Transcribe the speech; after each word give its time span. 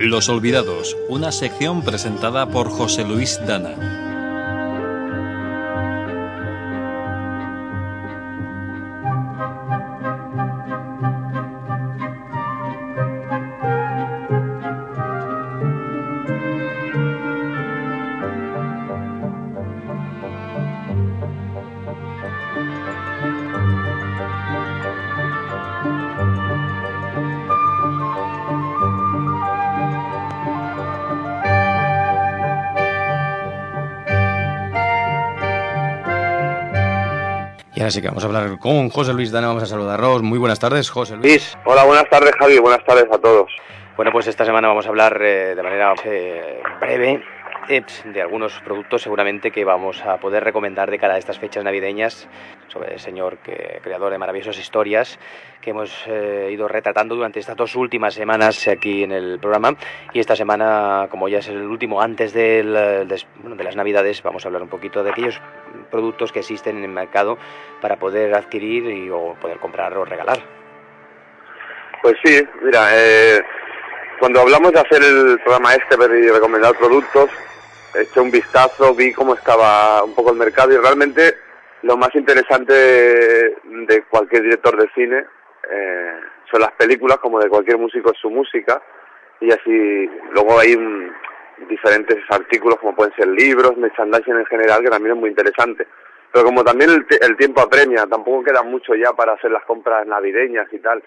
Los 0.00 0.30
Olvidados, 0.30 0.96
una 1.10 1.30
sección 1.30 1.82
presentada 1.82 2.46
por 2.46 2.70
José 2.70 3.04
Luis 3.04 3.38
Dana. 3.46 4.09
Así 37.86 38.00
que 38.00 38.08
vamos 38.08 38.22
a 38.24 38.26
hablar 38.26 38.58
con 38.58 38.90
José 38.90 39.12
Luis 39.12 39.30
Dana, 39.30 39.48
vamos 39.48 39.62
a 39.62 39.66
saludarlos. 39.66 40.22
Muy 40.22 40.38
buenas 40.38 40.58
tardes, 40.58 40.90
José 40.90 41.16
Luis. 41.16 41.56
Hola, 41.64 41.84
buenas 41.84 42.08
tardes, 42.08 42.32
Javi, 42.38 42.58
buenas 42.58 42.84
tardes 42.84 43.06
a 43.10 43.18
todos. 43.18 43.50
Bueno, 43.96 44.12
pues 44.12 44.26
esta 44.26 44.44
semana 44.44 44.68
vamos 44.68 44.86
a 44.86 44.88
hablar 44.88 45.20
eh, 45.22 45.54
de 45.54 45.62
manera 45.62 45.94
eh, 46.04 46.62
breve 46.80 47.22
eh, 47.68 47.82
de 48.04 48.22
algunos 48.22 48.60
productos 48.60 49.02
seguramente 49.02 49.50
que 49.50 49.64
vamos 49.64 50.04
a 50.04 50.18
poder 50.18 50.44
recomendar 50.44 50.90
de 50.90 50.98
cara 50.98 51.14
a 51.14 51.18
estas 51.18 51.38
fechas 51.38 51.64
navideñas 51.64 52.28
sobre 52.68 52.94
el 52.94 53.00
señor 53.00 53.38
que, 53.38 53.80
creador 53.82 54.12
de 54.12 54.18
maravillosas 54.18 54.58
historias 54.58 55.18
que 55.60 55.70
hemos 55.70 56.06
ido 56.06 56.68
retratando 56.68 57.14
durante 57.14 57.38
estas 57.38 57.56
dos 57.56 57.76
últimas 57.76 58.14
semanas 58.14 58.66
aquí 58.66 59.04
en 59.04 59.12
el 59.12 59.38
programa 59.38 59.76
y 60.14 60.20
esta 60.20 60.34
semana 60.34 61.08
como 61.10 61.28
ya 61.28 61.38
es 61.38 61.48
el 61.48 61.62
último 61.62 62.00
antes 62.00 62.32
de 62.32 62.62
las 62.64 63.76
navidades 63.76 64.22
vamos 64.22 64.44
a 64.44 64.48
hablar 64.48 64.62
un 64.62 64.68
poquito 64.68 65.04
de 65.04 65.10
aquellos 65.10 65.40
productos 65.90 66.32
que 66.32 66.40
existen 66.40 66.78
en 66.78 66.84
el 66.84 66.90
mercado 66.90 67.38
para 67.80 67.96
poder 67.96 68.34
adquirir 68.34 68.84
y, 68.86 69.10
o 69.10 69.34
poder 69.40 69.58
comprar 69.58 69.96
o 69.96 70.04
regalar. 70.04 70.38
Pues 72.02 72.16
sí, 72.24 72.42
mira, 72.62 72.88
eh, 72.92 73.42
cuando 74.20 74.40
hablamos 74.42 74.72
de 74.72 74.80
hacer 74.80 75.02
el 75.02 75.40
programa 75.40 75.74
este 75.74 75.96
y 75.96 76.28
recomendar 76.28 76.76
productos, 76.76 77.30
eché 77.94 78.20
un 78.20 78.30
vistazo, 78.30 78.94
vi 78.94 79.14
cómo 79.14 79.34
estaba 79.34 80.04
un 80.04 80.14
poco 80.14 80.30
el 80.30 80.36
mercado 80.36 80.72
y 80.72 80.76
realmente 80.76 81.34
lo 81.82 81.96
más 81.96 82.14
interesante 82.14 82.72
de 82.74 84.04
cualquier 84.10 84.42
director 84.42 84.76
de 84.76 84.90
cine 84.94 85.24
eh, 85.70 86.20
son 86.50 86.60
las 86.60 86.72
películas, 86.72 87.16
como 87.18 87.40
de 87.40 87.48
cualquier 87.48 87.78
músico 87.78 88.12
es 88.12 88.18
su 88.18 88.28
música, 88.28 88.82
y 89.40 89.50
así 89.50 90.10
luego 90.32 90.58
hay 90.58 90.76
diferentes 91.68 92.18
artículos 92.28 92.78
como 92.78 92.94
pueden 92.94 93.14
ser 93.14 93.26
libros, 93.28 93.76
merchandising 93.78 94.36
en 94.36 94.46
general, 94.46 94.82
que 94.82 94.90
también 94.90 95.14
es 95.14 95.20
muy 95.20 95.30
interesante. 95.30 95.86
Pero 96.30 96.44
como 96.44 96.62
también 96.62 96.90
el, 96.90 97.36
tiempo 97.36 97.62
apremia, 97.62 98.06
tampoco 98.06 98.44
queda 98.44 98.62
mucho 98.62 98.94
ya 98.94 99.12
para 99.14 99.32
hacer 99.32 99.50
las 99.50 99.64
compras 99.64 100.06
navideñas 100.06 100.70
y 100.72 100.78
tal, 100.78 101.02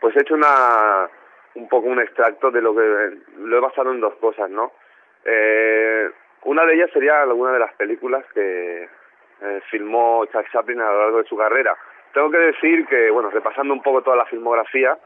pues 0.00 0.16
he 0.16 0.20
hecho 0.20 0.34
una, 0.34 1.08
un 1.54 1.68
poco 1.68 1.88
un 1.88 2.00
extracto 2.00 2.50
de 2.50 2.60
lo 2.60 2.74
que 2.74 3.18
lo 3.38 3.56
he 3.56 3.60
basado 3.60 3.92
en 3.92 4.00
dos 4.00 4.14
cosas, 4.16 4.50
¿no? 4.50 4.72
Eh, 5.24 6.10
una 6.44 6.66
de 6.66 6.74
ellas 6.74 6.90
sería 6.92 7.22
alguna 7.22 7.52
de 7.52 7.58
las 7.58 7.72
películas 7.74 8.24
que 8.34 8.84
eh, 8.84 9.60
filmó 9.70 10.26
Charles 10.26 10.50
Chaplin 10.52 10.80
a 10.80 10.90
lo 10.90 10.98
largo 11.00 11.18
de 11.18 11.28
su 11.28 11.36
carrera. 11.36 11.76
Tengo 12.12 12.30
que 12.30 12.38
decir 12.38 12.86
que, 12.86 13.10
bueno, 13.10 13.30
repasando 13.30 13.72
un 13.72 13.82
poco 13.82 14.02
toda 14.02 14.16
la 14.16 14.26
filmografía, 14.26 14.96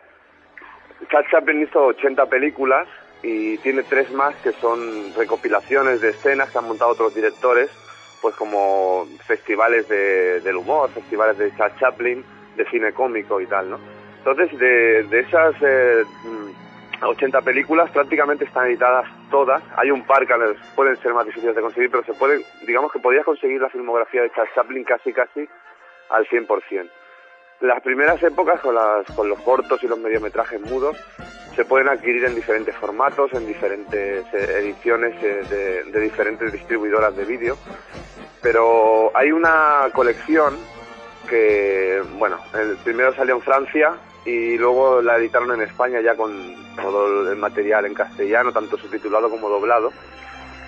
Charles 1.11 1.31
Chaplin 1.31 1.63
hizo 1.63 1.87
80 1.87 2.27
películas 2.27 2.89
y 3.23 3.59
tiene 3.59 3.83
tres 3.83 4.11
más 4.13 4.35
que 4.43 4.53
son 4.53 4.81
recopilaciones 5.17 6.01
de 6.01 6.11
escenas 6.11 6.51
que 6.51 6.59
han 6.59 6.67
montado 6.67 6.93
otros 6.93 7.15
directores 7.15 7.71
pues 8.21 8.35
como 8.35 9.07
festivales 9.27 9.89
de, 9.89 10.41
del 10.41 10.57
humor, 10.57 10.91
festivales 10.91 11.39
de 11.39 11.55
Charles 11.57 11.79
Chaplin, 11.79 12.25
de 12.57 12.69
cine 12.69 12.93
cómico 12.93 13.41
y 13.41 13.47
tal, 13.47 13.71
¿no? 13.71 13.79
Entonces, 14.19 14.59
de, 14.59 15.05
de 15.05 15.21
esas 15.21 15.55
eh, 15.63 16.05
80 17.03 17.41
películas, 17.43 17.91
prácticamente 17.91 18.45
están 18.45 18.67
editadas 18.67 19.07
todas. 19.31 19.63
Hay 19.77 19.91
un 19.91 20.05
par 20.05 20.27
que 20.27 20.35
pueden 20.75 20.97
ser 20.99 21.15
más 21.15 21.27
difíciles 21.27 21.55
de 21.55 21.63
conseguir, 21.63 21.91
pero 21.91 22.05
se 22.05 22.15
puede, 22.15 22.45
digamos 22.67 22.93
que 22.93 22.99
podías 22.99 23.25
conseguir 23.25 23.61
la 23.61 23.71
filmografía 23.71 24.23
de 24.23 24.31
Charles 24.31 24.55
Chaplin 24.55 24.85
casi, 24.85 25.13
casi 25.13 25.49
al 26.11 26.27
100%. 26.27 26.91
Las 27.61 27.83
primeras 27.83 28.23
épocas, 28.23 28.61
con, 28.61 28.75
las, 28.75 29.05
con 29.17 29.29
los 29.29 29.41
cortos 29.41 29.83
y 29.83 29.89
los 29.89 29.99
mediometrajes 29.99 30.61
mudos, 30.61 30.97
se 31.59 31.65
pueden 31.65 31.89
adquirir 31.89 32.25
en 32.25 32.37
diferentes 32.37 32.77
formatos, 32.77 33.33
en 33.33 33.45
diferentes 33.45 34.25
eh, 34.33 34.59
ediciones 34.61 35.13
eh, 35.25 35.83
de, 35.93 36.01
diferentes 36.01 36.53
distribuidoras 36.53 37.17
de 37.17 37.25
vídeo, 37.25 37.57
pero 38.41 39.11
hay 39.13 39.33
una 39.33 39.89
colección 39.93 40.57
que, 41.29 41.88
bueno, 42.19 42.39
el 42.55 42.77
primero 42.79 43.15
salió 43.15 43.35
en 43.37 43.43
Francia 43.43 43.95
y 44.25 44.59
luego 44.59 45.01
la 45.01 45.17
editaron 45.17 45.53
en 45.53 45.63
España 45.63 46.01
ya 46.01 46.15
con 46.15 46.55
todo 46.77 47.31
el 47.31 47.37
material 47.39 47.87
en 47.87 47.95
castellano, 47.95 48.53
tanto 48.53 48.77
subtitulado 48.77 49.31
como 49.31 49.49
doblado, 49.49 49.93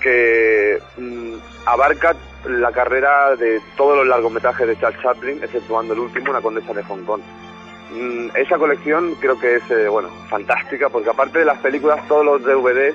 que 0.01 0.79
mm, 0.97 1.35
abarca 1.67 2.15
la 2.47 2.73
carrera 2.73 3.37
de 3.37 3.61
todos 3.77 3.99
los 3.99 4.07
largometrajes 4.07 4.67
de 4.67 4.79
Charles 4.79 5.01
Chaplin, 5.03 5.43
exceptuando 5.43 5.93
el 5.93 6.01
último, 6.01 6.31
Una 6.31 6.41
condesa 6.41 6.73
de 6.73 6.83
Hong 6.85 7.05
Kong. 7.05 7.21
Mm, 7.93 8.31
esa 8.35 8.57
colección 8.57 9.15
creo 9.17 9.39
que 9.39 9.57
es 9.57 9.71
eh, 9.71 9.89
bueno 9.89 10.11
fantástica 10.29 10.89
porque 10.89 11.11
aparte 11.11 11.41
de 11.41 11.45
las 11.45 11.59
películas 11.59 12.07
todos 12.07 12.25
los 12.25 12.43
DVDs 12.43 12.95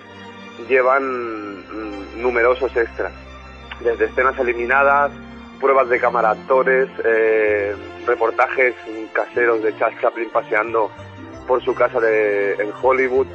llevan 0.69 1.57
mm, 1.57 2.21
numerosos 2.21 2.75
extras 2.77 3.11
desde 3.81 4.05
escenas 4.05 4.39
eliminadas 4.39 5.11
pruebas 5.59 5.89
de 5.89 5.99
cámara 5.99 6.31
actores 6.31 6.89
eh, 7.03 7.75
reportajes 8.05 8.75
caseros 9.13 9.63
de 9.63 9.75
Charles 9.77 9.99
Chaplin 10.01 10.29
paseando 10.29 10.91
por 11.47 11.63
su 11.63 11.73
casa 11.73 11.99
de, 11.99 12.53
en 12.53 12.71
Hollywood 12.81 13.27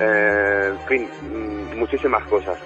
eh, 0.00 0.72
en 0.72 0.78
fin 0.86 1.10
mm, 1.22 1.78
muchísimas 1.78 2.24
cosas 2.24 2.58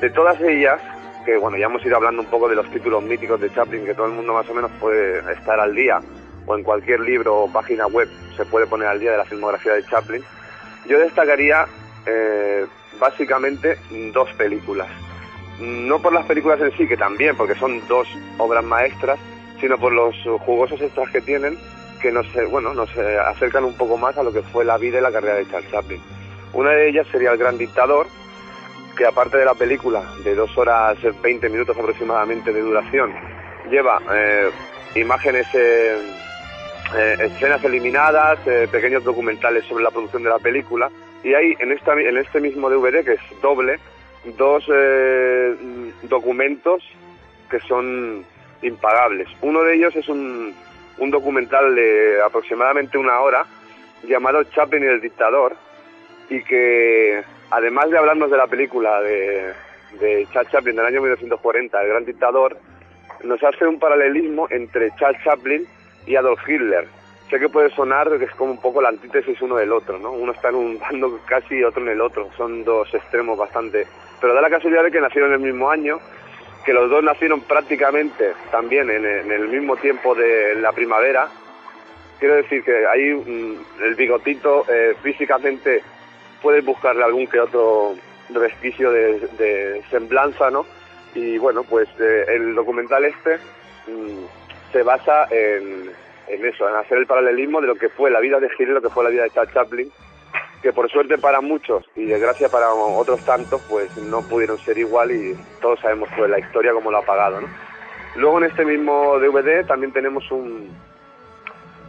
de 0.00 0.10
todas 0.10 0.40
ellas 0.40 0.80
que 1.24 1.36
bueno 1.36 1.56
ya 1.56 1.66
hemos 1.66 1.84
ido 1.84 1.96
hablando 1.96 2.22
un 2.22 2.28
poco 2.28 2.48
de 2.48 2.56
los 2.56 2.70
títulos 2.70 3.02
míticos 3.02 3.40
de 3.40 3.52
Chaplin 3.52 3.84
que 3.84 3.94
todo 3.94 4.06
el 4.06 4.12
mundo 4.12 4.32
más 4.32 4.48
o 4.48 4.54
menos 4.54 4.70
puede 4.80 5.18
estar 5.32 5.60
al 5.60 5.74
día 5.74 6.00
o 6.48 6.56
en 6.56 6.64
cualquier 6.64 7.00
libro 7.00 7.44
o 7.44 7.52
página 7.52 7.86
web 7.86 8.08
se 8.36 8.44
puede 8.46 8.66
poner 8.66 8.88
al 8.88 8.98
día 8.98 9.12
de 9.12 9.18
la 9.18 9.24
filmografía 9.24 9.74
de 9.74 9.84
Chaplin, 9.84 10.24
yo 10.86 10.98
destacaría 10.98 11.66
eh, 12.06 12.66
básicamente 12.98 13.78
dos 14.12 14.32
películas. 14.32 14.88
No 15.60 16.00
por 16.00 16.12
las 16.12 16.26
películas 16.26 16.60
en 16.60 16.76
sí, 16.76 16.86
que 16.86 16.96
también, 16.96 17.36
porque 17.36 17.54
son 17.54 17.86
dos 17.88 18.06
obras 18.38 18.64
maestras, 18.64 19.18
sino 19.60 19.76
por 19.78 19.92
los 19.92 20.14
jugosos 20.40 20.80
extras 20.80 21.10
que 21.10 21.20
tienen, 21.20 21.58
que 22.00 22.12
nos, 22.12 22.26
bueno, 22.50 22.74
nos 22.74 22.96
acercan 22.96 23.64
un 23.64 23.76
poco 23.76 23.96
más 23.96 24.16
a 24.16 24.22
lo 24.22 24.32
que 24.32 24.42
fue 24.42 24.64
la 24.64 24.78
vida 24.78 24.98
y 24.98 25.02
la 25.02 25.10
carrera 25.10 25.34
de 25.34 25.48
Charles 25.48 25.70
Chaplin. 25.70 26.00
Una 26.52 26.70
de 26.70 26.88
ellas 26.88 27.06
sería 27.10 27.32
El 27.32 27.38
Gran 27.38 27.58
Dictador, 27.58 28.06
que 28.96 29.06
aparte 29.06 29.38
de 29.38 29.44
la 29.44 29.54
película, 29.54 30.02
de 30.24 30.34
dos 30.34 30.56
horas 30.58 30.98
veinte 31.22 31.48
minutos 31.48 31.76
aproximadamente 31.78 32.52
de 32.52 32.60
duración, 32.60 33.12
lleva 33.70 34.00
eh, 34.12 34.50
imágenes 34.96 35.46
eh, 35.54 35.96
escenas 37.20 37.62
eliminadas, 37.64 38.38
eh, 38.46 38.66
pequeños 38.70 39.04
documentales 39.04 39.64
sobre 39.66 39.84
la 39.84 39.90
producción 39.90 40.22
de 40.22 40.30
la 40.30 40.38
película 40.38 40.90
y 41.22 41.34
hay 41.34 41.54
en, 41.58 41.72
esta, 41.72 41.92
en 41.92 42.16
este 42.16 42.40
mismo 42.40 42.70
DVD, 42.70 43.04
que 43.04 43.12
es 43.12 43.20
doble, 43.42 43.78
dos 44.36 44.64
eh, 44.72 45.54
documentos 46.02 46.82
que 47.50 47.60
son 47.60 48.24
impagables. 48.62 49.28
Uno 49.40 49.62
de 49.62 49.76
ellos 49.76 49.94
es 49.96 50.08
un, 50.08 50.54
un 50.98 51.10
documental 51.10 51.74
de 51.74 52.20
aproximadamente 52.24 52.98
una 52.98 53.20
hora 53.20 53.46
llamado 54.04 54.42
Chaplin 54.44 54.82
y 54.82 54.86
el 54.86 55.00
dictador 55.00 55.56
y 56.30 56.42
que 56.42 57.22
además 57.50 57.90
de 57.90 57.98
hablarnos 57.98 58.30
de 58.30 58.36
la 58.36 58.46
película 58.46 59.00
de, 59.00 59.52
de 60.00 60.26
Charles 60.32 60.52
Chaplin 60.52 60.76
del 60.76 60.86
año 60.86 61.00
1940, 61.00 61.82
El 61.82 61.88
Gran 61.88 62.04
Dictador, 62.04 62.58
nos 63.24 63.42
hace 63.42 63.66
un 63.66 63.78
paralelismo 63.78 64.46
entre 64.50 64.94
Charles 64.96 65.22
Chaplin 65.24 65.66
y 66.06 66.16
Adolf 66.16 66.46
Hitler. 66.48 66.86
Sé 67.30 67.38
que 67.38 67.48
puede 67.48 67.70
sonar 67.70 68.08
que 68.18 68.24
es 68.24 68.34
como 68.34 68.52
un 68.52 68.60
poco 68.60 68.80
la 68.80 68.88
antítesis 68.88 69.40
uno 69.42 69.56
del 69.56 69.72
otro, 69.72 69.98
¿no? 69.98 70.12
Uno 70.12 70.32
está 70.32 70.48
en 70.48 70.54
un 70.54 70.78
bando 70.78 71.20
casi 71.26 71.56
y 71.56 71.64
otro 71.64 71.82
en 71.82 71.90
el 71.90 72.00
otro. 72.00 72.30
Son 72.36 72.64
dos 72.64 72.92
extremos 72.94 73.36
bastante... 73.36 73.86
Pero 74.20 74.34
da 74.34 74.40
la 74.40 74.50
casualidad 74.50 74.84
de 74.84 74.90
que 74.90 75.00
nacieron 75.00 75.30
en 75.30 75.40
el 75.40 75.52
mismo 75.52 75.70
año, 75.70 76.00
que 76.64 76.72
los 76.72 76.90
dos 76.90 77.02
nacieron 77.02 77.40
prácticamente 77.42 78.32
también 78.50 78.90
en, 78.90 79.04
el 79.04 79.48
mismo 79.48 79.76
tiempo 79.76 80.14
de 80.14 80.54
la 80.56 80.72
primavera. 80.72 81.28
Quiero 82.18 82.34
decir 82.34 82.64
que 82.64 82.86
ahí 82.86 83.56
el 83.82 83.94
bigotito 83.94 84.64
eh, 84.68 84.96
físicamente 85.02 85.82
puedes 86.42 86.64
buscarle 86.64 87.04
algún 87.04 87.26
que 87.26 87.40
otro 87.40 87.94
resquicio 88.30 88.90
de, 88.90 89.82
semblanza, 89.90 90.50
¿no? 90.50 90.66
Y 91.14 91.38
bueno, 91.38 91.62
pues 91.64 91.88
eh, 92.00 92.24
el 92.28 92.54
documental 92.54 93.04
este... 93.04 93.36
Mm, 93.86 94.24
se 94.72 94.82
basa 94.82 95.26
en, 95.30 95.90
eso, 96.28 96.68
en 96.68 96.76
hacer 96.76 96.98
el 96.98 97.06
paralelismo 97.06 97.60
de 97.60 97.68
lo 97.68 97.74
que 97.76 97.88
fue 97.88 98.10
la 98.10 98.20
vida 98.20 98.38
de 98.38 98.48
Hitler 98.48 98.74
lo 98.74 98.82
que 98.82 98.90
fue 98.90 99.04
la 99.04 99.10
vida 99.10 99.22
de 99.22 99.30
Charles 99.30 99.54
Chaplin 99.54 99.90
que 100.62 100.72
por 100.72 100.90
suerte 100.90 101.18
para 101.18 101.40
muchos 101.40 101.84
y 101.94 102.06
desgracia 102.06 102.48
para 102.48 102.72
otros 102.72 103.24
tantos, 103.24 103.62
pues 103.68 103.96
no 103.96 104.22
pudieron 104.22 104.58
ser 104.58 104.78
igual 104.78 105.10
y 105.12 105.36
todos 105.60 105.80
sabemos 105.80 106.08
pues 106.16 106.28
la 106.30 106.38
historia 106.38 106.72
como 106.72 106.90
lo 106.90 106.98
ha 106.98 107.02
pagado, 107.02 107.40
¿no? 107.40 107.48
Luego 108.16 108.38
en 108.38 108.44
este 108.44 108.64
mismo 108.64 109.18
DVD 109.18 109.64
también 109.66 109.92
tenemos 109.92 110.28
un, 110.32 110.70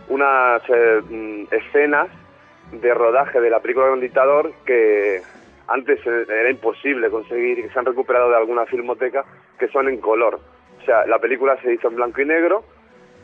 unas 0.09 0.61
eh, 0.69 1.01
mm, 1.09 1.43
escenas 1.51 2.09
de 2.71 2.93
rodaje 2.93 3.41
de 3.41 3.49
la 3.49 3.59
película 3.59 3.87
de 3.87 3.93
un 3.93 4.01
dictador 4.01 4.51
que 4.65 5.21
antes 5.67 6.05
era 6.05 6.49
imposible 6.49 7.09
conseguir 7.09 7.59
y 7.59 7.63
que 7.63 7.69
se 7.69 7.79
han 7.79 7.85
recuperado 7.85 8.29
de 8.29 8.37
alguna 8.37 8.65
filmoteca 8.65 9.23
que 9.57 9.67
son 9.69 9.87
en 9.87 9.99
color. 9.99 10.39
O 10.81 10.85
sea, 10.85 11.05
la 11.05 11.19
película 11.19 11.59
se 11.61 11.73
hizo 11.73 11.87
en 11.87 11.95
blanco 11.95 12.21
y 12.21 12.25
negro. 12.25 12.63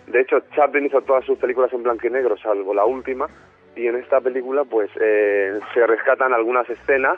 De 0.08 0.22
hecho, 0.22 0.40
Chaplin 0.56 0.86
hizo 0.86 1.02
todas 1.02 1.26
sus 1.26 1.38
películas 1.40 1.74
en 1.74 1.84
blanco 1.84 2.06
y 2.06 2.12
negro, 2.12 2.38
salvo 2.38 2.74
la 2.74 2.86
última. 2.86 3.28
Y 3.76 3.88
en 3.88 3.96
esta 3.98 4.22
película, 4.22 4.64
pues, 4.64 4.90
eh, 5.00 5.60
se 5.74 5.86
rescatan 5.86 6.34
algunas 6.34 6.70
escenas 6.70 7.18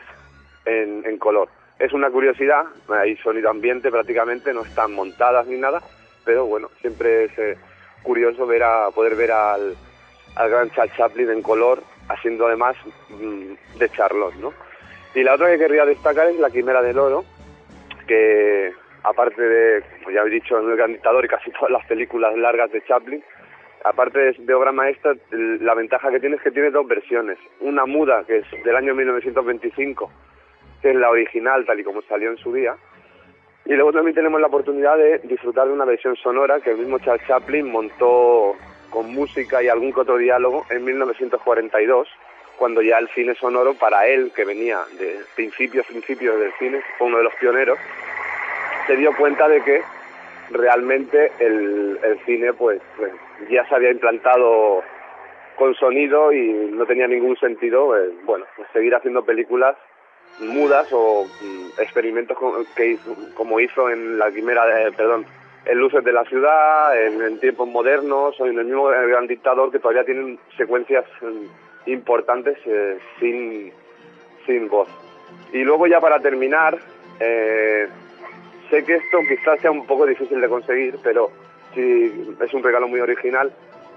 en, 0.65 1.03
en 1.05 1.17
color. 1.17 1.49
Es 1.79 1.93
una 1.93 2.09
curiosidad, 2.09 2.65
hay 2.89 3.15
sonido 3.17 3.49
ambiente 3.49 3.91
prácticamente, 3.91 4.53
no 4.53 4.63
están 4.63 4.93
montadas 4.93 5.45
ni 5.45 5.57
nada, 5.57 5.81
pero 6.25 6.47
bueno, 6.47 6.69
siempre 6.81 7.25
es 7.25 7.37
eh, 7.37 7.57
curioso 8.01 8.47
ver 8.47 8.63
a, 8.63 8.89
poder 8.89 9.15
ver 9.15 9.31
al, 9.31 9.75
al 10.35 10.49
gran 10.49 10.71
Charles 10.71 10.95
Chaplin 10.95 11.29
en 11.29 11.43
color, 11.43 11.83
haciendo 12.09 12.47
además 12.47 12.75
mm, 13.09 13.77
de 13.77 13.89
Charlotte, 13.89 14.35
¿no? 14.35 14.53
Y 15.13 15.23
la 15.23 15.35
otra 15.35 15.51
que 15.51 15.59
querría 15.59 15.85
destacar 15.85 16.27
es 16.27 16.39
La 16.39 16.49
Quimera 16.49 16.81
del 16.81 16.97
Oro, 16.97 17.25
que 18.07 18.71
aparte 19.03 19.41
de, 19.41 19.83
como 19.99 20.11
ya 20.11 20.21
he 20.21 20.29
dicho, 20.29 20.59
en 20.59 20.69
El 20.69 20.77
Gran 20.77 20.93
Dictador 20.93 21.25
y 21.25 21.27
casi 21.27 21.51
todas 21.51 21.71
las 21.71 21.85
películas 21.85 22.35
largas 22.37 22.71
de 22.71 22.83
Chaplin, 22.85 23.23
aparte 23.83 24.33
de, 24.33 24.53
obra 24.53 24.71
maestra, 24.71 25.15
la 25.31 25.73
ventaja 25.73 26.11
que 26.11 26.19
tiene 26.19 26.35
es 26.35 26.41
que 26.41 26.51
tiene 26.51 26.71
dos 26.71 26.87
versiones. 26.87 27.37
Una 27.59 27.85
muda, 27.85 28.23
que 28.25 28.37
es 28.37 28.63
del 28.63 28.75
año 28.75 28.95
1925, 28.95 30.11
que 30.81 30.89
es 30.89 30.95
la 30.95 31.09
original, 31.09 31.65
tal 31.65 31.79
y 31.79 31.83
como 31.83 32.01
salió 32.03 32.29
en 32.29 32.37
su 32.37 32.53
día. 32.53 32.75
Y 33.65 33.73
luego 33.73 33.91
también 33.91 34.15
tenemos 34.15 34.39
la 34.39 34.47
oportunidad 34.47 34.97
de 34.97 35.19
disfrutar 35.19 35.67
de 35.67 35.73
una 35.73 35.85
versión 35.85 36.15
sonora 36.15 36.61
que 36.61 36.71
el 36.71 36.77
mismo 36.77 36.99
Charles 36.99 37.25
Chaplin 37.27 37.69
montó 37.69 38.55
con 38.89 39.13
música 39.13 39.61
y 39.61 39.67
algún 39.67 39.91
que 39.91 39.99
otro 39.99 40.17
diálogo 40.17 40.65
en 40.69 40.85
1942, 40.85 42.07
cuando 42.57 42.81
ya 42.81 42.97
el 42.97 43.09
cine 43.09 43.35
sonoro 43.35 43.73
para 43.73 44.07
él, 44.07 44.31
que 44.33 44.45
venía 44.45 44.79
de 44.97 45.19
principios, 45.35 45.85
principios 45.85 46.39
del 46.39 46.53
cine, 46.53 46.81
fue 46.97 47.07
uno 47.07 47.17
de 47.17 47.25
los 47.25 47.33
pioneros, 47.35 47.77
se 48.87 48.95
dio 48.95 49.13
cuenta 49.15 49.47
de 49.49 49.61
que 49.61 49.81
realmente 50.51 51.31
el, 51.39 51.99
el 52.03 52.19
cine 52.25 52.53
pues, 52.53 52.81
pues 52.95 53.11
ya 53.49 53.67
se 53.67 53.75
había 53.75 53.91
implantado 53.91 54.83
con 55.57 55.73
sonido 55.75 56.31
y 56.31 56.51
no 56.71 56.85
tenía 56.85 57.07
ningún 57.07 57.35
sentido, 57.37 57.97
eh, 57.97 58.11
bueno, 58.23 58.45
pues 58.55 58.67
seguir 58.73 58.93
haciendo 58.95 59.25
películas 59.25 59.75
mudas 60.39 60.87
o 60.91 61.25
mm, 61.25 61.81
experimentos 61.81 62.37
que 62.75 62.91
hizo, 62.91 63.15
como 63.35 63.59
hizo 63.59 63.89
en 63.89 64.19
la 64.19 64.31
quimera, 64.31 64.65
de, 64.65 64.91
perdón, 64.91 65.25
en 65.65 65.79
Luces 65.79 66.03
de 66.03 66.13
la 66.13 66.23
Ciudad, 66.25 66.97
en, 67.01 67.39
tiempos 67.39 67.67
modernos 67.67 68.39
o 68.39 68.45
en 68.45 68.57
el 68.57 68.65
mismo 68.65 68.85
Gran 68.85 69.27
Dictador 69.27 69.71
que 69.71 69.79
todavía 69.79 70.05
tienen 70.05 70.39
secuencias 70.55 71.05
mm, 71.21 71.89
importantes 71.89 72.57
eh, 72.65 72.99
sin, 73.19 73.73
sin 74.45 74.69
voz. 74.69 74.87
Y 75.51 75.63
luego 75.63 75.87
ya 75.87 75.99
para 75.99 76.19
terminar, 76.19 76.77
eh, 77.19 77.87
sé 78.69 78.83
que 78.83 78.95
esto 78.95 79.19
quizás 79.27 79.59
sea 79.59 79.71
un 79.71 79.85
poco 79.85 80.05
difícil 80.05 80.39
de 80.41 80.49
conseguir, 80.49 80.95
pero 81.03 81.31
sí 81.73 82.35
es 82.39 82.53
un 82.53 82.63
regalo 82.63 82.87
muy 82.87 82.99
original 82.99 83.51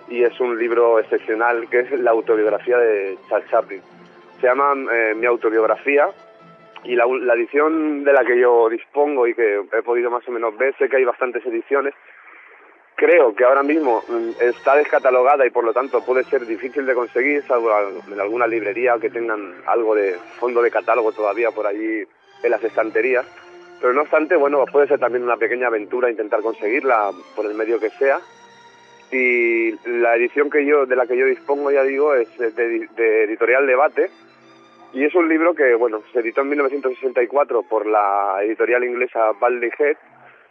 y 0.08 0.24
es 0.24 0.38
un 0.40 0.58
libro 0.58 0.98
excepcional 0.98 1.68
que 1.70 1.80
es 1.80 1.92
la 1.92 2.10
autobiografía 2.10 2.78
de 2.78 3.16
Charles 3.28 3.48
Chaplin. 3.50 3.82
Se 4.40 4.46
llama 4.46 4.74
eh, 4.92 5.14
Mi 5.16 5.26
autobiografía 5.26 6.08
y 6.84 6.96
la, 6.96 7.06
la, 7.06 7.34
edición 7.34 8.04
de 8.04 8.12
la 8.12 8.24
que 8.24 8.38
yo 8.38 8.68
dispongo 8.68 9.26
y 9.26 9.34
que 9.34 9.60
he 9.72 9.82
podido 9.82 10.10
más 10.10 10.26
o 10.26 10.32
menos 10.32 10.56
ver, 10.56 10.74
sé 10.78 10.88
que 10.88 10.96
hay 10.96 11.04
bastantes 11.04 11.44
ediciones. 11.44 11.94
Creo 12.96 13.34
que 13.34 13.44
ahora 13.44 13.62
mismo 13.62 14.02
está 14.40 14.76
descatalogada 14.76 15.46
y 15.46 15.50
por 15.50 15.64
lo 15.64 15.72
tanto 15.72 16.04
puede 16.04 16.24
ser 16.24 16.44
difícil 16.44 16.84
de 16.84 16.94
conseguir, 16.94 17.42
salvo 17.44 17.70
en 18.12 18.20
alguna 18.20 18.46
librería 18.46 18.98
que 19.00 19.08
tengan 19.08 19.54
algo 19.66 19.94
de 19.94 20.16
fondo 20.38 20.60
de 20.60 20.70
catálogo 20.70 21.12
todavía 21.12 21.50
por 21.50 21.66
allí 21.66 22.04
en 22.42 22.50
las 22.50 22.62
estanterías. 22.62 23.26
Pero 23.80 23.92
no 23.92 24.02
obstante, 24.02 24.36
bueno, 24.36 24.64
puede 24.66 24.88
ser 24.88 24.98
también 24.98 25.24
una 25.24 25.36
pequeña 25.36 25.68
aventura 25.68 26.10
intentar 26.10 26.42
conseguirla 26.42 27.10
por 27.34 27.46
el 27.46 27.54
medio 27.54 27.80
que 27.80 27.90
sea. 27.90 28.20
Y 29.10 29.72
la 29.88 30.16
edición 30.16 30.50
que 30.50 30.64
yo, 30.64 30.86
de 30.86 30.96
la 30.96 31.06
que 31.06 31.16
yo 31.16 31.26
dispongo, 31.26 31.70
ya 31.70 31.82
digo, 31.82 32.14
es 32.14 32.28
de, 32.38 32.50
de 32.50 33.24
Editorial 33.24 33.66
Debate, 33.66 34.10
y 34.92 35.04
es 35.04 35.14
un 35.14 35.28
libro 35.28 35.54
que, 35.54 35.74
bueno, 35.74 36.02
se 36.12 36.18
editó 36.18 36.40
en 36.40 36.48
1964 36.48 37.62
por 37.62 37.86
la 37.86 38.38
editorial 38.42 38.82
inglesa 38.82 39.32
Baldry 39.38 39.70
Head. 39.78 39.96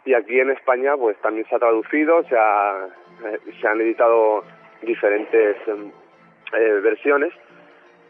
Y 0.06 0.14
aquí 0.14 0.40
en 0.40 0.50
España 0.50 0.96
pues 0.96 1.18
también 1.18 1.46
se 1.46 1.56
ha 1.56 1.58
traducido, 1.58 2.22
se, 2.24 2.36
ha, 2.38 2.88
eh, 3.26 3.38
se 3.60 3.68
han 3.68 3.80
editado 3.82 4.42
diferentes 4.80 5.56
eh, 5.68 6.80
versiones. 6.82 7.34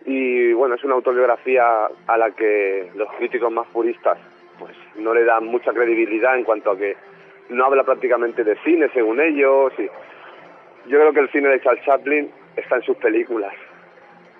Y 0.06 0.52
bueno, 0.52 0.76
es 0.76 0.84
una 0.84 0.94
autobiografía 0.94 1.88
a 2.06 2.16
la 2.16 2.30
que 2.30 2.90
los 2.94 3.12
críticos 3.14 3.50
más 3.50 3.66
puristas 3.68 4.16
pues 4.60 4.76
no 4.94 5.12
le 5.12 5.24
dan 5.24 5.46
mucha 5.46 5.72
credibilidad 5.72 6.36
en 6.36 6.44
cuanto 6.44 6.70
a 6.70 6.78
que 6.78 6.96
no 7.48 7.64
habla 7.64 7.82
prácticamente 7.82 8.44
de 8.44 8.54
cine 8.62 8.88
según 8.94 9.20
ellos 9.20 9.72
y 9.78 9.86
yo 10.88 10.98
creo 11.00 11.12
que 11.12 11.20
el 11.20 11.30
cine 11.30 11.48
de 11.48 11.60
Charles 11.60 11.84
Chaplin 11.84 12.30
está 12.56 12.76
en 12.76 12.82
sus 12.82 12.96
películas 12.98 13.52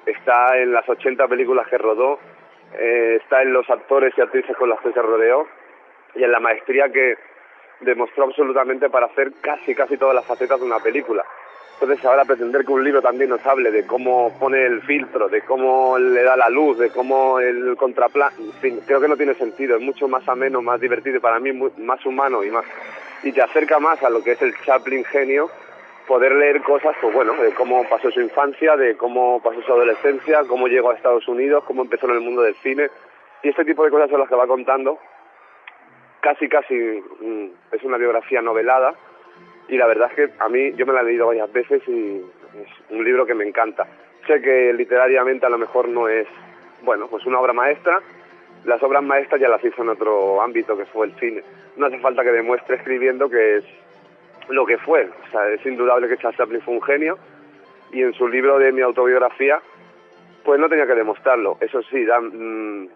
está 0.06 0.58
en 0.58 0.72
las 0.72 0.88
80 0.88 1.26
películas 1.28 1.67
que 1.69 1.78
rodó, 1.78 2.19
eh, 2.75 3.19
está 3.20 3.43
en 3.43 3.52
los 3.52 3.69
actores 3.69 4.14
y 4.17 4.20
actrices 4.20 4.56
con 4.56 4.69
los 4.69 4.81
que 4.81 4.93
se 4.93 5.02
rodeó 5.02 5.46
y 6.14 6.25
en 6.25 6.32
la 6.32 6.40
maestría 6.40 6.90
que 6.90 7.16
demostró 7.81 8.25
absolutamente 8.25 8.90
para 8.90 9.06
hacer 9.06 9.32
casi 9.40 9.75
casi 9.75 9.96
todas 9.96 10.14
las 10.14 10.26
facetas 10.26 10.61
de 10.61 10.66
una 10.66 10.81
película. 10.81 11.25
Entonces 11.80 12.04
ahora 12.04 12.26
pretender 12.26 12.64
que 12.64 12.72
un 12.72 12.84
libro 12.84 13.00
también 13.00 13.30
nos 13.30 13.44
hable 13.46 13.70
de 13.70 13.86
cómo 13.86 14.36
pone 14.38 14.66
el 14.66 14.82
filtro, 14.82 15.28
de 15.28 15.40
cómo 15.40 15.96
le 15.98 16.22
da 16.22 16.36
la 16.36 16.50
luz, 16.50 16.78
de 16.78 16.90
cómo 16.90 17.40
el 17.40 17.74
contraplano, 17.76 18.36
en 18.38 18.52
fin, 18.60 18.80
creo 18.86 19.00
que 19.00 19.08
no 19.08 19.16
tiene 19.16 19.34
sentido, 19.34 19.76
es 19.76 19.82
mucho 19.82 20.06
más 20.06 20.28
ameno, 20.28 20.60
más 20.60 20.78
divertido 20.78 21.20
para 21.20 21.40
mí 21.40 21.52
más 21.78 22.04
humano 22.04 22.44
y 22.44 22.50
más 22.50 22.66
y 23.22 23.32
te 23.32 23.42
acerca 23.42 23.78
más 23.78 24.02
a 24.02 24.10
lo 24.10 24.22
que 24.22 24.32
es 24.32 24.42
el 24.42 24.54
Chaplin 24.64 25.04
genio 25.04 25.50
poder 26.06 26.32
leer 26.32 26.60
cosas, 26.62 26.96
pues 27.00 27.14
bueno, 27.14 27.34
de 27.34 27.54
cómo 27.54 27.88
pasó 27.88 28.10
su 28.10 28.20
infancia, 28.20 28.76
de 28.76 28.96
cómo 28.96 29.40
pasó 29.40 29.62
su 29.62 29.72
adolescencia, 29.72 30.42
cómo 30.48 30.66
llegó 30.66 30.90
a 30.90 30.96
Estados 30.96 31.28
Unidos, 31.28 31.62
cómo 31.64 31.82
empezó 31.82 32.06
en 32.06 32.14
el 32.14 32.20
mundo 32.20 32.42
del 32.42 32.56
cine. 32.56 32.90
Y 33.44 33.49
este 33.49 33.64
tipo 33.64 33.84
de 33.84 33.90
cosas 33.90 34.10
son 34.10 34.18
las 34.18 34.28
que 34.28 34.34
va 34.34 34.49
contando. 34.49 34.99
Casi, 36.20 36.49
casi 36.49 36.75
mmm, 36.75 37.46
es 37.70 37.82
una 37.84 37.96
biografía 37.96 38.42
novelada. 38.42 38.92
Y 39.70 39.76
la 39.76 39.86
verdad 39.86 40.10
es 40.10 40.16
que 40.16 40.34
a 40.40 40.48
mí, 40.48 40.72
yo 40.74 40.84
me 40.84 40.92
la 40.92 41.00
he 41.00 41.04
leído 41.04 41.28
varias 41.28 41.50
veces 41.52 41.80
y 41.86 42.16
es 42.60 42.90
un 42.90 43.04
libro 43.04 43.24
que 43.24 43.34
me 43.34 43.46
encanta. 43.46 43.86
Sé 44.26 44.42
que 44.42 44.72
literariamente 44.72 45.46
a 45.46 45.48
lo 45.48 45.58
mejor 45.58 45.88
no 45.88 46.08
es, 46.08 46.26
bueno, 46.82 47.06
pues 47.06 47.24
una 47.24 47.38
obra 47.38 47.52
maestra. 47.52 48.00
Las 48.64 48.82
obras 48.82 49.04
maestras 49.04 49.40
ya 49.40 49.48
las 49.48 49.64
hizo 49.64 49.82
en 49.82 49.90
otro 49.90 50.42
ámbito, 50.42 50.76
que 50.76 50.86
fue 50.86 51.06
el 51.06 51.14
cine. 51.20 51.44
No 51.76 51.86
hace 51.86 52.00
falta 52.00 52.24
que 52.24 52.32
demuestre 52.32 52.76
escribiendo 52.76 53.30
que 53.30 53.58
es 53.58 53.64
lo 54.48 54.66
que 54.66 54.76
fue. 54.78 55.08
O 55.28 55.30
sea, 55.30 55.48
es 55.48 55.64
indudable 55.64 56.08
que 56.08 56.18
Charles 56.18 56.36
Chaplin 56.36 56.60
fue 56.62 56.74
un 56.74 56.82
genio 56.82 57.16
y 57.92 58.02
en 58.02 58.12
su 58.14 58.26
libro 58.26 58.58
de 58.58 58.72
mi 58.72 58.80
autobiografía, 58.80 59.60
pues 60.44 60.58
no 60.58 60.68
tenía 60.68 60.86
que 60.88 60.96
demostrarlo. 60.96 61.58
Eso 61.60 61.80
sí, 61.82 62.04
dan 62.04 62.24
mmm, 62.24 62.88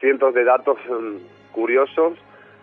cientos 0.00 0.32
de 0.32 0.44
datos 0.44 0.78
mmm, 0.88 1.16
curiosos, 1.52 2.18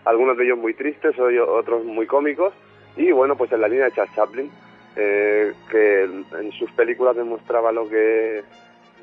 algunos 0.06 0.38
de 0.38 0.46
ellos 0.46 0.58
muy 0.58 0.74
tristes, 0.74 1.16
otros 1.20 1.86
muy 1.86 2.08
cómicos, 2.08 2.52
y 2.96 3.12
bueno, 3.12 3.36
pues 3.36 3.52
en 3.52 3.62
la 3.62 3.68
línea 3.68 3.86
de 3.86 3.92
Charles 3.92 4.16
Chaplin, 4.16 4.52
eh, 4.96 5.54
que 5.70 6.04
en 6.04 6.52
sus 6.54 6.72
películas 6.72 7.16
demostraba 7.16 7.72
lo 7.72 7.88
que, 7.88 8.44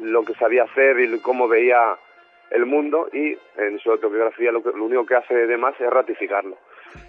lo 0.00 0.24
que 0.24 0.34
sabía 0.34 0.64
hacer 0.64 1.00
y 1.00 1.18
cómo 1.20 1.48
veía 1.48 1.96
el 2.50 2.66
mundo, 2.66 3.08
y 3.12 3.36
en 3.56 3.78
su 3.80 3.90
autobiografía 3.90 4.52
lo, 4.52 4.62
que, 4.62 4.70
lo 4.70 4.84
único 4.84 5.04
que 5.04 5.16
hace 5.16 5.34
de 5.34 5.56
más 5.56 5.74
es 5.80 5.90
ratificarlo. 5.90 6.56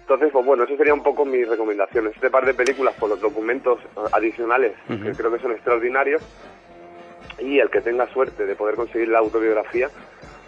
Entonces, 0.00 0.30
pues 0.32 0.44
bueno, 0.44 0.64
eso 0.64 0.76
sería 0.76 0.94
un 0.94 1.02
poco 1.02 1.24
mis 1.24 1.48
recomendaciones. 1.48 2.14
Este 2.14 2.30
par 2.30 2.44
de 2.44 2.54
películas 2.54 2.94
por 2.94 3.08
los 3.08 3.20
documentos 3.20 3.78
adicionales, 4.12 4.72
uh 4.88 4.92
-huh. 4.92 5.02
que 5.04 5.12
creo 5.12 5.32
que 5.32 5.38
son 5.38 5.52
extraordinarios, 5.52 6.22
y 7.38 7.60
el 7.60 7.70
que 7.70 7.80
tenga 7.80 8.06
suerte 8.08 8.46
de 8.46 8.56
poder 8.56 8.74
conseguir 8.74 9.08
la 9.08 9.18
autobiografía, 9.18 9.88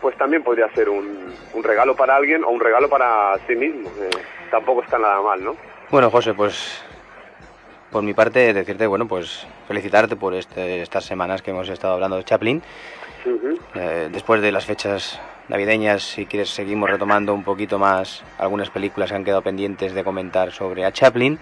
pues 0.00 0.16
también 0.16 0.42
podría 0.42 0.68
ser 0.74 0.88
un, 0.88 1.32
un 1.54 1.62
regalo 1.62 1.94
para 1.94 2.16
alguien 2.16 2.42
o 2.42 2.48
un 2.48 2.60
regalo 2.60 2.88
para 2.88 3.38
sí 3.46 3.54
mismo. 3.54 3.88
Eh, 4.00 4.10
tampoco 4.50 4.82
está 4.82 4.98
nada 4.98 5.20
mal, 5.22 5.44
¿no? 5.44 5.56
Bueno, 5.90 6.08
José, 6.08 6.34
pues 6.34 6.80
por 7.90 8.04
mi 8.04 8.14
parte 8.14 8.52
decirte, 8.52 8.86
bueno, 8.86 9.08
pues 9.08 9.44
felicitarte 9.66 10.14
por 10.14 10.34
este, 10.34 10.82
estas 10.82 11.04
semanas 11.04 11.42
que 11.42 11.50
hemos 11.50 11.68
estado 11.68 11.94
hablando 11.94 12.16
de 12.16 12.22
Chaplin. 12.22 12.62
Uh 13.26 13.28
-huh. 13.30 13.58
eh, 13.74 14.08
después 14.12 14.40
de 14.40 14.52
las 14.52 14.64
fechas 14.64 15.20
navideñas, 15.48 16.04
si 16.04 16.26
quieres, 16.26 16.50
seguimos 16.50 16.88
retomando 16.88 17.34
un 17.34 17.42
poquito 17.42 17.80
más 17.80 18.22
algunas 18.38 18.70
películas 18.70 19.10
que 19.10 19.16
han 19.16 19.24
quedado 19.24 19.42
pendientes 19.42 19.92
de 19.92 20.04
comentar 20.04 20.52
sobre 20.52 20.84
a 20.84 20.92
Chaplin. 20.92 21.40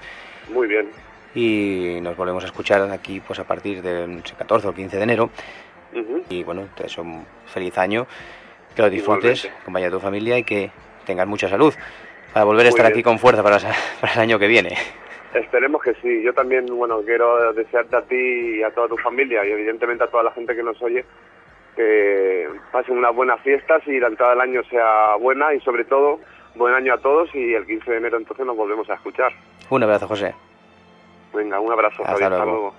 Muy 0.51 0.67
bien. 0.67 0.89
Y 1.35 1.99
nos 2.01 2.17
volvemos 2.17 2.43
a 2.43 2.47
escuchar 2.47 2.91
aquí 2.91 3.21
pues 3.21 3.39
a 3.39 3.45
partir 3.45 3.83
del 3.83 4.23
14 4.23 4.67
o 4.67 4.73
15 4.73 4.97
de 4.97 5.03
enero. 5.03 5.31
Y 6.31 6.43
bueno, 6.43 6.69
te 6.75 6.85
deseo 6.85 7.05
un 7.05 7.27
feliz 7.47 7.77
año, 7.77 8.07
que 8.75 8.81
lo 8.81 8.89
disfrutes, 8.89 9.47
acompaña 9.61 9.89
a 9.89 9.91
tu 9.91 10.01
familia 10.01 10.39
y 10.39 10.45
que 10.45 10.71
tengas 11.05 11.27
mucha 11.27 11.51
salud 11.51 11.75
para 12.33 12.45
volver 12.45 12.67
a 12.67 12.69
estar 12.71 12.87
aquí 12.87 13.03
con 13.03 13.19
fuerza 13.19 13.43
para, 13.43 13.59
para 14.01 14.13
el 14.15 14.21
año 14.21 14.39
que 14.39 14.47
viene. 14.47 14.77
Esperemos 15.35 15.83
que 15.83 15.95
sí. 15.95 16.23
Yo 16.23 16.33
también, 16.33 16.67
bueno, 16.67 17.01
quiero 17.05 17.53
desearte 17.53 17.97
a 17.97 18.03
ti 18.03 18.59
y 18.59 18.63
a 18.63 18.71
toda 18.71 18.89
tu 18.89 18.97
familia 18.97 19.45
y 19.47 19.53
evidentemente 19.53 20.05
a 20.05 20.07
toda 20.09 20.23
la 20.23 20.33
gente 20.33 20.57
que 20.57 20.63
nos 20.63 20.81
oye 20.83 21.05
que 21.77 22.49
pasen 22.73 22.99
unas 22.99 23.15
buenas 23.15 23.41
fiestas 23.43 23.87
y 23.87 24.01
la 24.01 24.09
entrada 24.09 24.33
del 24.33 24.41
año 24.41 24.65
sea 24.65 25.15
buena 25.15 25.55
y 25.55 25.61
sobre 25.61 25.85
todo 25.85 26.19
buen 26.57 26.75
año 26.75 26.93
a 26.93 26.99
todos 26.99 27.33
y 27.35 27.55
el 27.55 27.65
15 27.67 27.89
de 27.89 27.97
enero 27.99 28.17
entonces 28.17 28.45
nos 28.45 28.57
volvemos 28.57 28.91
a 28.91 28.95
escuchar. 28.95 29.33
Un 29.71 29.85
abrazo, 29.85 30.09
José. 30.09 30.35
Venga, 31.33 31.61
un 31.61 31.71
abrazo. 31.71 32.03
Hasta 32.05 32.29
luego. 32.45 32.75